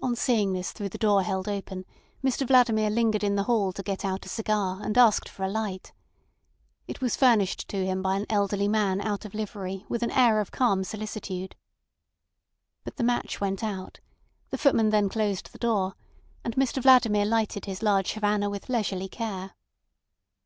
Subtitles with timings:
[0.00, 1.84] On seeing this through the door held open,
[2.24, 5.50] Mr Vladimir lingered in the hall to get out a cigar and asked for a
[5.50, 5.92] light.
[6.88, 10.40] It was furnished to him by an elderly man out of livery with an air
[10.40, 11.54] of calm solicitude.
[12.84, 14.00] But the match went out;
[14.48, 15.96] the footman then closed the door,
[16.42, 19.52] and Mr Vladimir lighted his large Havana with leisurely care.